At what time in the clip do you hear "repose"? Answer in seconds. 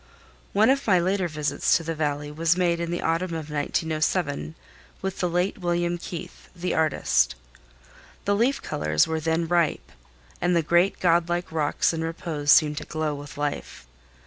12.03-12.51